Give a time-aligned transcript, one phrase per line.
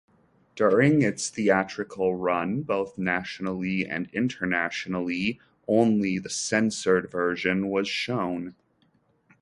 [0.55, 8.55] During its theatrical run, both nationally and internationally, only the censored version was shown.